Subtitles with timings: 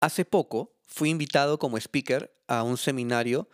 [0.00, 3.48] Hace poco fui invitado como speaker a un seminario,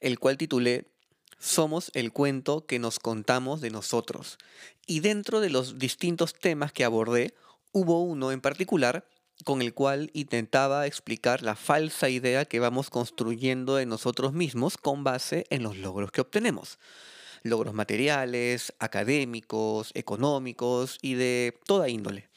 [0.00, 0.92] el cual titulé
[1.38, 4.38] Somos el cuento que nos contamos de nosotros.
[4.86, 7.34] Y dentro de los distintos temas que abordé,
[7.72, 9.08] hubo uno en particular
[9.44, 15.04] con el cual intentaba explicar la falsa idea que vamos construyendo de nosotros mismos con
[15.04, 16.78] base en los logros que obtenemos.
[17.42, 22.28] Logros materiales, académicos, económicos y de toda índole.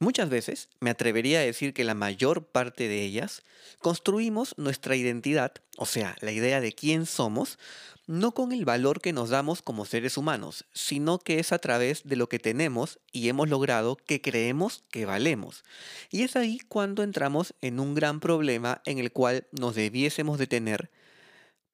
[0.00, 3.42] Muchas veces, me atrevería a decir que la mayor parte de ellas,
[3.80, 7.58] construimos nuestra identidad, o sea, la idea de quién somos,
[8.06, 12.04] no con el valor que nos damos como seres humanos, sino que es a través
[12.04, 15.64] de lo que tenemos y hemos logrado que creemos que valemos.
[16.10, 20.90] Y es ahí cuando entramos en un gran problema en el cual nos debiésemos detener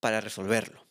[0.00, 0.86] para resolverlo.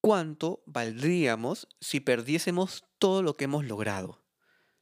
[0.00, 4.18] ¿Cuánto valdríamos si perdiésemos todo lo que hemos logrado?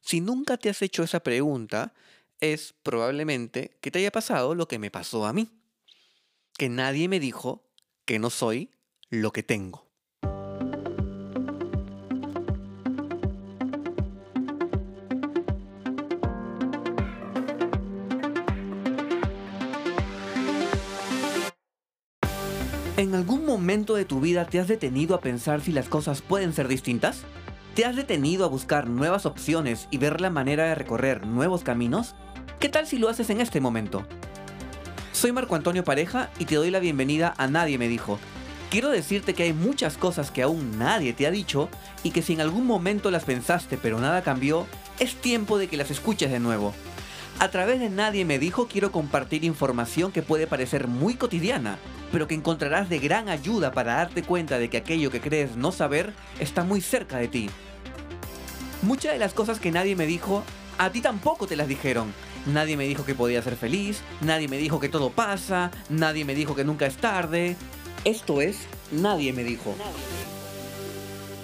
[0.01, 1.93] Si nunca te has hecho esa pregunta,
[2.39, 5.49] es probablemente que te haya pasado lo que me pasó a mí.
[6.57, 7.67] Que nadie me dijo
[8.05, 8.71] que no soy
[9.09, 9.87] lo que tengo.
[22.97, 26.51] ¿En algún momento de tu vida te has detenido a pensar si las cosas pueden
[26.51, 27.25] ser distintas?
[27.77, 32.15] ¿Te has detenido a buscar nuevas opciones y ver la manera de recorrer nuevos caminos?
[32.59, 34.03] ¿Qué tal si lo haces en este momento?
[35.11, 38.17] Soy Marco Antonio Pareja y te doy la bienvenida a Nadie me dijo.
[38.71, 41.69] Quiero decirte que hay muchas cosas que aún nadie te ha dicho
[42.01, 44.65] y que si en algún momento las pensaste pero nada cambió,
[44.97, 46.73] es tiempo de que las escuches de nuevo.
[47.37, 51.77] A través de Nadie me dijo quiero compartir información que puede parecer muy cotidiana,
[52.11, 55.71] pero que encontrarás de gran ayuda para darte cuenta de que aquello que crees no
[55.71, 57.49] saber está muy cerca de ti.
[58.87, 60.45] Muchas de las cosas que nadie me dijo,
[60.77, 62.13] a ti tampoco te las dijeron.
[62.45, 66.33] Nadie me dijo que podía ser feliz, nadie me dijo que todo pasa, nadie me
[66.33, 67.57] dijo que nunca es tarde.
[68.05, 68.59] Esto es,
[68.93, 69.75] nadie me dijo.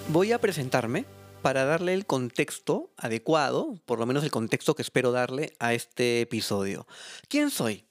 [0.08, 1.04] Voy a presentarme
[1.42, 6.22] para darle el contexto adecuado, por lo menos el contexto que espero darle a este
[6.22, 6.86] episodio.
[7.28, 7.84] ¿Quién soy?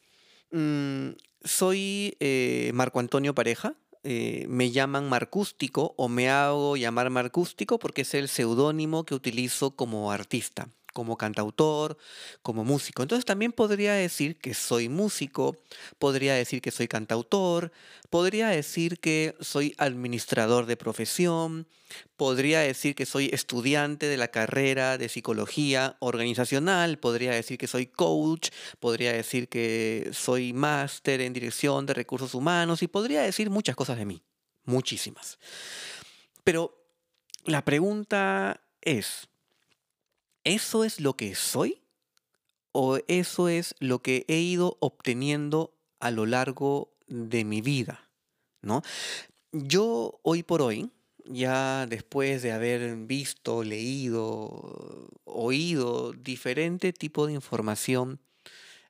[0.50, 1.10] Mm,
[1.44, 8.02] soy eh, Marco Antonio Pareja, eh, me llaman Marcústico o me hago llamar Marcústico porque
[8.02, 11.98] es el seudónimo que utilizo como artista, como cantautor,
[12.42, 13.02] como músico.
[13.02, 15.58] Entonces también podría decir que soy músico,
[16.00, 17.72] podría decir que soy cantautor,
[18.10, 21.68] podría decir que soy administrador de profesión,
[22.16, 27.88] podría decir que soy estudiante de la carrera de psicología organizacional, podría decir que soy
[27.88, 28.50] coach,
[28.80, 33.98] podría decir que soy máster en dirección de recursos humanos y podría decir muchas cosas
[33.98, 34.24] de mí,
[34.64, 35.40] muchísimas.
[36.44, 36.84] Pero
[37.46, 39.28] la pregunta es,
[40.44, 41.82] ¿eso es lo que soy?
[42.72, 48.10] ¿O eso es lo que he ido obteniendo a lo largo de mi vida?
[48.64, 48.82] ¿no?
[49.52, 50.90] Yo hoy por hoy,
[51.26, 58.20] ya después de haber visto, leído, oído diferente tipo de información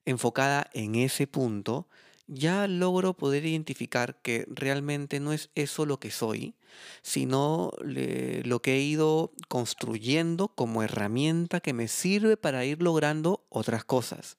[0.06, 1.88] enfocada en ese punto,
[2.34, 6.56] ya logro poder identificar que realmente no es eso lo que soy,
[7.02, 13.86] sino lo que he ido construyendo como herramienta que me sirve para ir logrando otras
[13.86, 14.38] cosas.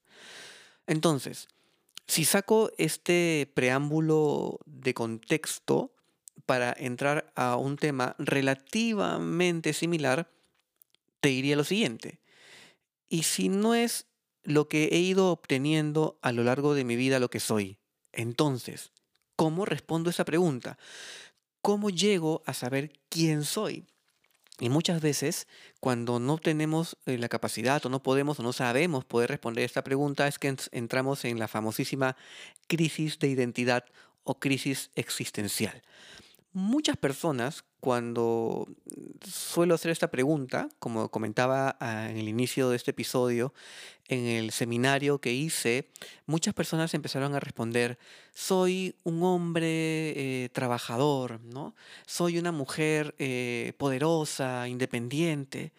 [0.87, 1.49] Entonces,
[2.07, 5.95] si saco este preámbulo de contexto
[6.45, 10.31] para entrar a un tema relativamente similar,
[11.21, 12.21] te diría lo siguiente.
[13.09, 14.07] Y si no es
[14.43, 17.79] lo que he ido obteniendo a lo largo de mi vida lo que soy,
[18.17, 18.93] entonces,
[19.37, 20.79] ¿cómo respondo esa pregunta?
[21.61, 23.87] ¿Cómo llego a saber quién soy?
[24.61, 25.49] Y muchas veces,
[25.81, 29.83] cuando no tenemos eh, la capacidad o no podemos o no sabemos poder responder esta
[29.83, 32.17] pregunta, es que entramos en la famosísima
[32.69, 33.85] crisis de identidad
[34.23, 35.83] o crisis existencial.
[36.53, 38.67] Muchas personas, cuando
[39.23, 43.53] suelo hacer esta pregunta, como comentaba ah, en el inicio de este episodio,
[44.09, 45.91] en el seminario que hice,
[46.25, 47.99] muchas personas empezaron a responder,
[48.33, 51.75] soy un hombre eh, trabajador, ¿no?
[52.07, 55.75] Soy una mujer eh, poderosa, independiente.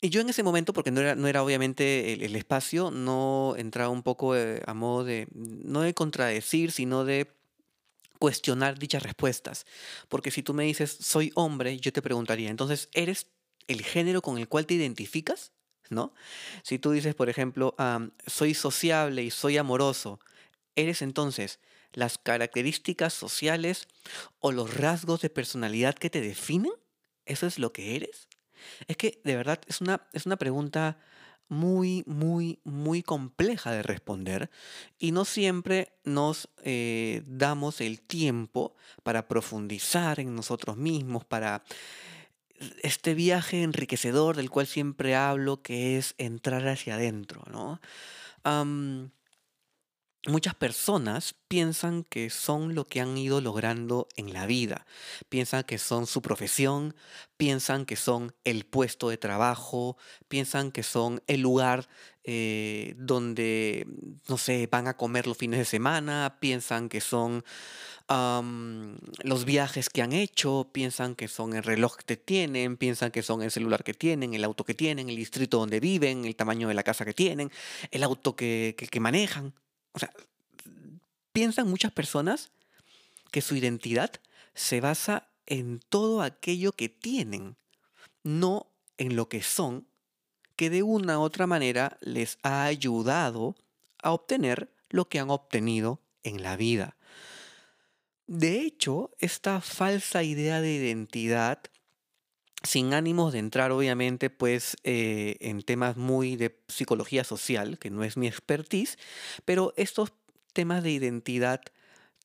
[0.00, 3.90] Y yo en ese momento, porque no era, no era obviamente el, espacio, no entraba
[3.90, 7.30] un poco eh, a modo de, no de contradecir, sino de
[8.20, 9.66] cuestionar dichas respuestas.
[10.08, 13.26] Porque si tú me dices, soy hombre, yo te preguntaría, entonces, ¿eres
[13.66, 15.52] el género con el cual te identificas?
[15.88, 16.14] ¿No?
[16.62, 17.74] Si tú dices, por ejemplo,
[18.28, 20.20] soy sociable y soy amoroso,
[20.76, 21.58] ¿eres entonces
[21.92, 23.88] las características sociales
[24.38, 26.72] o los rasgos de personalidad que te definen?
[27.26, 28.28] ¿Eso es lo que eres?
[28.86, 31.00] Es que de verdad es una, es una pregunta
[31.50, 34.50] muy, muy, muy compleja de responder
[34.98, 41.62] y no siempre nos eh, damos el tiempo para profundizar en nosotros mismos, para
[42.82, 47.80] este viaje enriquecedor del cual siempre hablo, que es entrar hacia adentro, ¿no?
[50.26, 54.84] Muchas personas piensan que son lo que han ido logrando en la vida,
[55.30, 56.94] piensan que son su profesión,
[57.38, 59.96] piensan que son el puesto de trabajo,
[60.28, 61.88] piensan que son el lugar
[62.22, 63.86] eh, donde,
[64.28, 67.42] no sé, van a comer los fines de semana, piensan que son
[68.10, 73.40] los viajes que han hecho, piensan que son el reloj que tienen, piensan que son
[73.40, 76.74] el celular que tienen, el auto que tienen, el distrito donde viven, el tamaño de
[76.74, 77.50] la casa que tienen,
[77.90, 79.54] el auto que, que manejan.
[79.92, 80.12] O sea,
[81.32, 82.50] piensan muchas personas
[83.30, 84.12] que su identidad
[84.54, 87.56] se basa en todo aquello que tienen,
[88.22, 89.86] no en lo que son,
[90.56, 93.56] que de una u otra manera les ha ayudado
[94.02, 96.96] a obtener lo que han obtenido en la vida.
[98.26, 101.62] De hecho, esta falsa idea de identidad
[102.62, 108.04] sin ánimos de entrar obviamente pues eh, en temas muy de psicología social, que no
[108.04, 108.98] es mi expertise,
[109.44, 110.12] pero estos
[110.52, 111.60] temas de identidad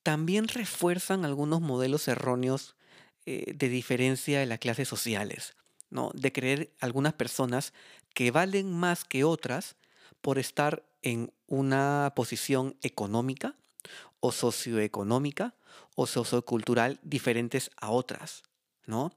[0.02, 2.76] también refuerzan algunos modelos erróneos
[3.24, 5.56] eh, de diferencia de las clases sociales,
[5.90, 6.10] ¿no?
[6.14, 7.72] De creer algunas personas
[8.14, 9.76] que valen más que otras
[10.20, 13.56] por estar en una posición económica
[14.20, 15.54] o socioeconómica
[15.94, 18.42] o sociocultural diferentes a otras,
[18.86, 19.12] ¿no?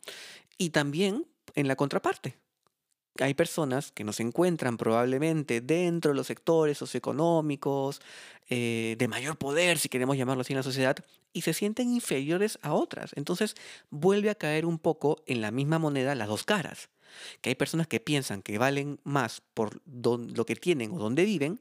[0.60, 1.26] Y también
[1.56, 2.38] en la contraparte.
[3.20, 8.02] Hay personas que no se encuentran probablemente dentro de los sectores socioeconómicos,
[8.50, 10.96] eh, de mayor poder, si queremos llamarlo así en la sociedad,
[11.34, 13.12] y se sienten inferiores a otras.
[13.16, 13.56] Entonces
[13.90, 16.90] vuelve a caer un poco en la misma moneda las dos caras.
[17.42, 21.60] Que hay personas que piensan que valen más por lo que tienen o donde viven,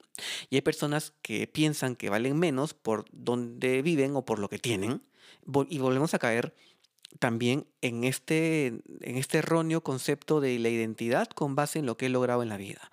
[0.50, 4.58] y hay personas que piensan que valen menos por donde viven o por lo que
[4.58, 5.02] tienen,
[5.70, 6.54] y volvemos a caer
[7.18, 12.06] también en este, en este erróneo concepto de la identidad con base en lo que
[12.06, 12.90] he logrado en la vida.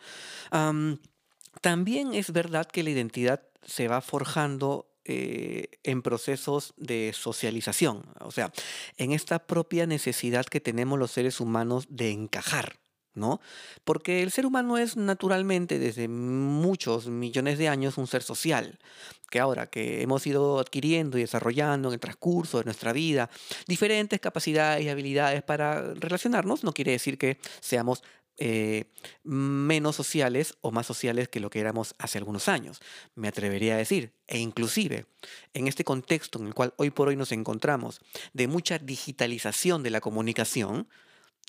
[1.62, 8.32] también es verdad que la identidad se va forjando eh, en procesos de socialización, o
[8.32, 8.52] sea,
[8.98, 12.80] en esta propia necesidad que tenemos los seres humanos de encajar.
[13.16, 13.42] ¿No?
[13.84, 18.78] Porque el ser humano es naturalmente desde muchos millones de años un ser social,
[19.30, 23.30] que ahora que hemos ido adquiriendo y desarrollando en el transcurso de nuestra vida
[23.68, 28.04] diferentes capacidades y habilidades para relacionarnos, no quiere decir que seamos
[28.38, 28.92] eh,
[29.24, 32.82] menos sociales o más sociales que lo que éramos hace algunos años,
[33.16, 34.12] me atrevería a decir.
[34.28, 35.06] E inclusive,
[35.54, 38.02] en este contexto en el cual hoy por hoy nos encontramos,
[38.34, 40.90] de mucha digitalización de la comunicación,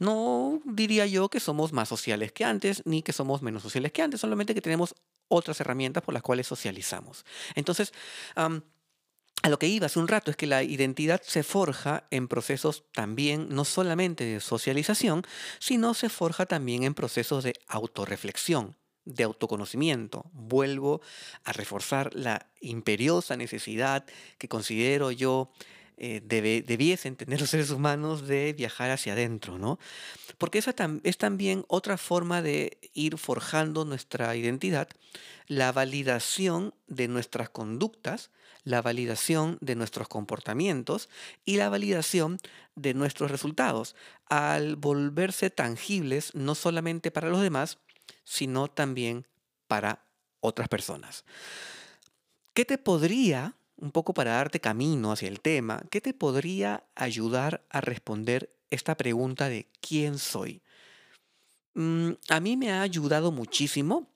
[0.01, 4.03] no diría yo que somos más sociales que antes, ni que somos menos sociales que
[4.03, 4.95] antes, solamente que tenemos
[5.29, 7.25] otras herramientas por las cuales socializamos.
[7.55, 7.93] Entonces,
[8.35, 12.85] a lo que iba hace un rato es que la identidad se forja en procesos
[12.93, 15.23] también, no solamente de socialización,
[15.59, 20.31] sino se forja también en procesos de autorreflexión, de autoconocimiento.
[20.33, 21.01] Vuelvo
[21.45, 24.05] a reforzar la imperiosa necesidad
[24.39, 25.51] que considero yo
[25.99, 29.79] eh, debiesen tener los seres humanos de viajar hacia adentro, ¿no?
[30.37, 34.89] Porque esa es también otra forma de ir forjando nuestra identidad,
[35.47, 38.31] la validación de nuestras conductas,
[38.63, 41.09] la validación de nuestros comportamientos
[41.45, 42.41] y la validación
[42.75, 43.95] de nuestros resultados,
[44.27, 47.79] al volverse tangibles no solamente para los demás,
[48.25, 49.27] sino también
[49.67, 50.05] para
[50.41, 51.25] otras personas.
[52.53, 57.65] ¿Qué te podría un poco para darte camino hacia el tema, ¿qué te podría ayudar
[57.71, 60.63] a responder esta pregunta de quién soy?
[61.75, 64.09] Mm, a mí me ha ayudado muchísimo,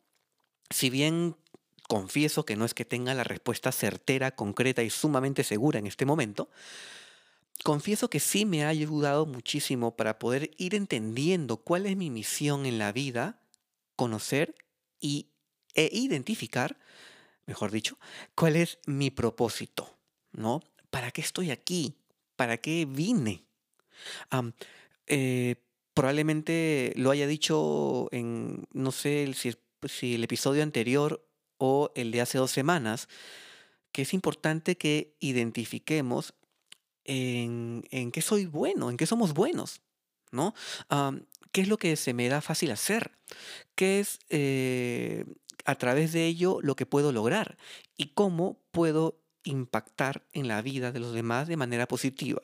[0.70, 1.36] si bien
[1.88, 6.06] confieso que no es que tenga la respuesta certera, concreta y sumamente segura en este
[6.06, 6.50] momento,
[7.64, 12.66] confieso que sí me ha ayudado muchísimo para poder ir entendiendo cuál es mi misión
[12.66, 13.40] en la vida,
[13.96, 14.54] conocer
[15.00, 15.30] y,
[15.74, 16.78] e identificar
[17.50, 17.98] mejor dicho,
[18.36, 19.98] cuál es mi propósito,
[20.30, 20.62] ¿no?
[20.88, 21.96] ¿Para qué estoy aquí?
[22.36, 23.42] ¿Para qué vine?
[25.08, 25.56] Eh,
[25.92, 31.26] probablemente lo haya dicho en, no sé si, el episodio anterior
[31.58, 33.08] o el de hace dos semanas,
[33.90, 36.34] que es importante que identifiquemos
[37.02, 39.80] en, en qué soy bueno, en qué somos buenos,
[40.30, 40.54] ¿no?
[41.50, 43.10] ¿Qué es lo que se me da fácil hacer?
[43.74, 45.24] ¿Qué es eh,
[45.64, 47.56] a través de ello lo que puedo lograr
[47.96, 52.42] y cómo puedo impactar en la vida de los demás de manera positiva.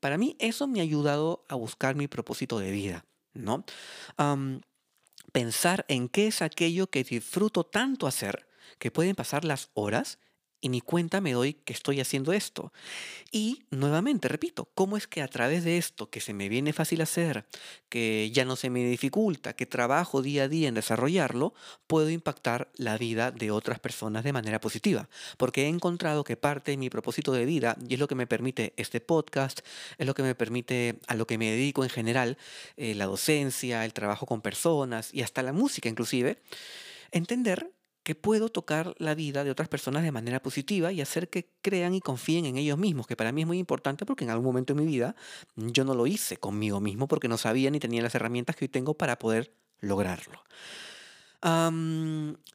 [0.00, 3.64] Para mí eso me ha ayudado a buscar mi propósito de vida, ¿no?
[5.32, 10.18] pensar en qué es aquello que disfruto tanto hacer que pueden pasar las horas
[10.64, 12.72] y ni cuenta me doy que estoy haciendo esto.
[13.30, 17.02] Y nuevamente, repito, ¿cómo es que a través de esto que se me viene fácil
[17.02, 17.44] hacer,
[17.90, 21.52] que ya no se me dificulta, que trabajo día a día en desarrollarlo,
[21.86, 25.10] puedo impactar la vida de otras personas de manera positiva?
[25.36, 28.26] Porque he encontrado que parte de mi propósito de vida, y es lo que me
[28.26, 29.60] permite este podcast,
[29.98, 32.38] es lo que me permite a lo que me dedico en general,
[32.78, 36.38] eh, la docencia, el trabajo con personas y hasta la música inclusive,
[37.10, 37.70] entender
[38.04, 41.94] que puedo tocar la vida de otras personas de manera positiva y hacer que crean
[41.94, 44.74] y confíen en ellos mismos, que para mí es muy importante porque en algún momento
[44.74, 45.16] de mi vida
[45.56, 48.68] yo no lo hice conmigo mismo porque no sabía ni tenía las herramientas que hoy
[48.68, 50.44] tengo para poder lograrlo.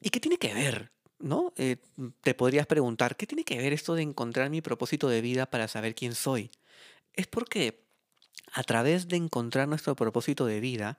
[0.00, 0.92] ¿Y qué tiene que ver?
[1.18, 1.52] ¿No?
[1.56, 1.76] Eh,
[2.22, 5.68] te podrías preguntar, ¿qué tiene que ver esto de encontrar mi propósito de vida para
[5.68, 6.50] saber quién soy?
[7.12, 7.84] Es porque
[8.52, 10.98] a través de encontrar nuestro propósito de vida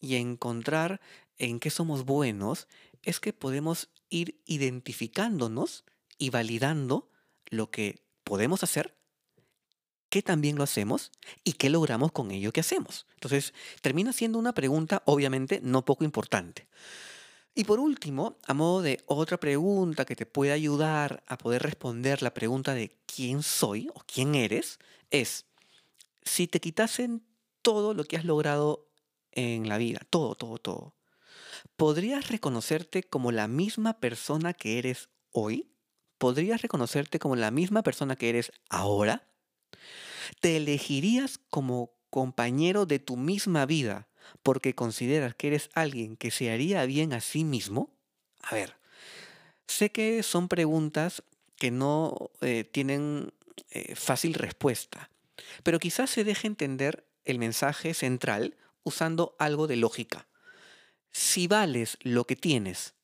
[0.00, 1.00] y encontrar
[1.38, 2.68] en qué somos buenos,
[3.02, 5.84] es que podemos ir identificándonos
[6.18, 7.10] y validando
[7.46, 8.96] lo que podemos hacer,
[10.08, 11.12] qué también lo hacemos
[11.44, 13.06] y qué logramos con ello que hacemos.
[13.14, 16.68] Entonces, termina siendo una pregunta obviamente no poco importante.
[17.54, 22.22] Y por último, a modo de otra pregunta que te puede ayudar a poder responder
[22.22, 24.78] la pregunta de quién soy o quién eres,
[25.10, 25.46] es,
[26.22, 27.24] si te quitasen
[27.62, 28.88] todo lo que has logrado
[29.32, 30.94] en la vida, todo, todo, todo,
[31.76, 35.72] ¿podrías reconocerte como la misma persona que eres hoy?
[36.18, 39.28] ¿Podrías reconocerte como la misma persona que eres ahora?
[40.40, 44.08] ¿Te elegirías como compañero de tu misma vida
[44.42, 47.96] porque consideras que eres alguien que se haría bien a sí mismo?
[48.42, 48.76] A ver,
[49.66, 51.22] sé que son preguntas
[51.56, 53.32] que no eh, tienen
[53.70, 55.10] eh, fácil respuesta,
[55.62, 60.26] pero quizás se deje entender el mensaje central usando algo de lógica.
[61.12, 62.94] Si vales lo que tienes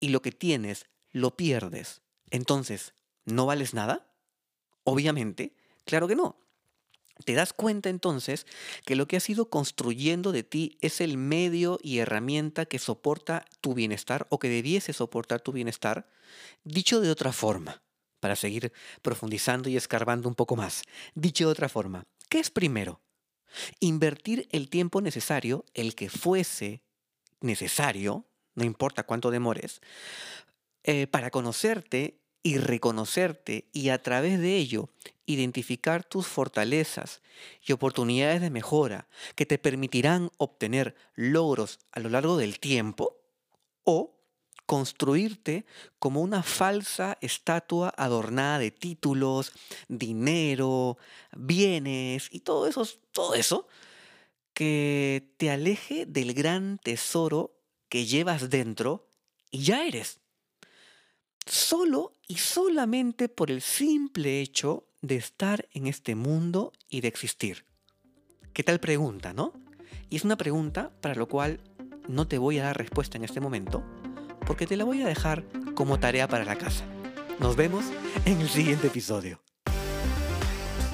[0.00, 4.12] y lo que tienes lo pierdes, entonces, ¿no vales nada?
[4.84, 6.36] Obviamente, claro que no.
[7.24, 8.46] Te das cuenta entonces
[8.84, 13.46] que lo que has ido construyendo de ti es el medio y herramienta que soporta
[13.62, 16.08] tu bienestar o que debiese soportar tu bienestar,
[16.64, 17.82] dicho de otra forma,
[18.20, 20.82] para seguir profundizando y escarbando un poco más.
[21.14, 23.00] Dicho de otra forma, ¿qué es primero?
[23.80, 26.82] Invertir el tiempo necesario, el que fuese
[27.40, 29.80] necesario, no importa cuánto demores,
[30.84, 34.88] eh, para conocerte y reconocerte y a través de ello
[35.26, 37.20] identificar tus fortalezas
[37.60, 43.16] y oportunidades de mejora que te permitirán obtener logros a lo largo del tiempo
[43.82, 44.16] o
[44.64, 45.64] construirte
[45.98, 49.52] como una falsa estatua adornada de títulos,
[49.88, 50.98] dinero,
[51.36, 53.66] bienes y todo eso, todo eso
[54.56, 57.60] que te aleje del gran tesoro
[57.90, 59.06] que llevas dentro
[59.50, 60.20] y ya eres.
[61.44, 67.66] Solo y solamente por el simple hecho de estar en este mundo y de existir.
[68.54, 69.52] ¿Qué tal pregunta, no?
[70.08, 71.60] Y es una pregunta para lo cual
[72.08, 73.84] no te voy a dar respuesta en este momento,
[74.46, 75.44] porque te la voy a dejar
[75.74, 76.86] como tarea para la casa.
[77.40, 77.84] Nos vemos
[78.24, 79.38] en el siguiente episodio.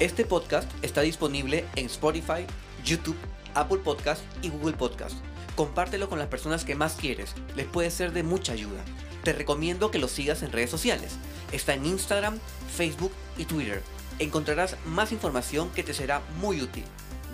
[0.01, 2.45] Este podcast está disponible en Spotify,
[2.83, 3.15] YouTube,
[3.55, 5.15] Apple Podcast y Google Podcast.
[5.55, 8.83] Compártelo con las personas que más quieres, les puede ser de mucha ayuda.
[9.23, 11.15] Te recomiendo que lo sigas en redes sociales.
[11.51, 12.39] Está en Instagram,
[12.75, 13.81] Facebook y Twitter.
[14.19, 16.83] Encontrarás más información que te será muy útil.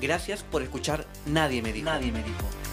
[0.02, 1.86] Gracias por escuchar Nadie me dijo.
[1.86, 2.69] Nadie me dijo.